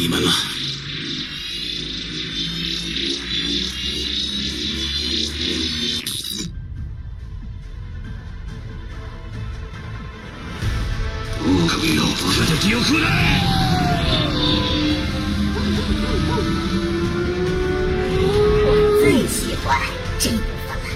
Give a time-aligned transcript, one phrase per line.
[0.00, 0.30] 你们了。
[11.42, 13.02] 不可以有不这就只有可能。
[18.64, 18.66] 我
[19.02, 19.80] 最喜欢
[20.20, 20.36] 这部
[20.68, 20.86] 分了。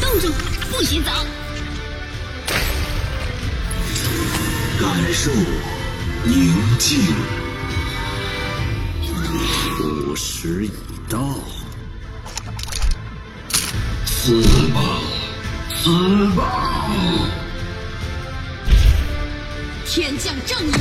[0.00, 0.32] 冻住，
[0.70, 1.10] 不许走！
[4.82, 5.30] 感受
[6.24, 6.98] 宁静，
[9.80, 10.72] 午时已
[11.08, 11.20] 到，
[14.04, 14.42] 死
[14.74, 14.80] 吧，
[15.72, 16.42] 死吧！
[19.86, 20.72] 天降正义！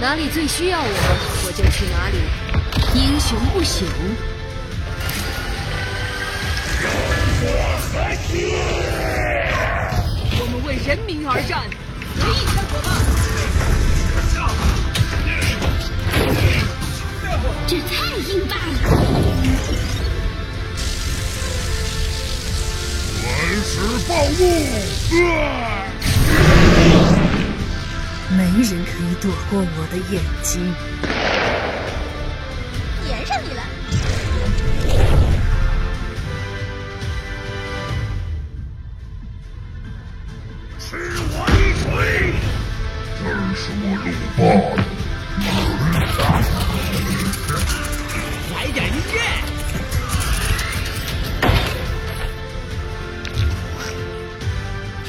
[0.00, 0.88] 哪里最需要我，
[1.46, 2.05] 我就去哪。
[3.26, 3.82] 英雄不朽。
[10.38, 11.64] 我们为人民而战，
[12.14, 12.88] 随意战火吧！
[17.66, 18.62] 这太硬霸了！
[23.24, 23.26] 原
[23.64, 23.74] 始
[24.06, 24.40] 暴怒！
[25.34, 25.42] 啊
[28.36, 30.52] 没人可以躲过我的眼睛。
[43.56, 45.48] 这是我鲁
[46.18, 46.22] 霸
[48.54, 49.16] 来点音乐。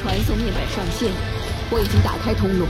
[0.24, 1.12] 送面板上线，
[1.70, 2.66] 我已经打开通路。